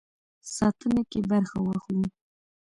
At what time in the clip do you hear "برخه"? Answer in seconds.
1.29-1.57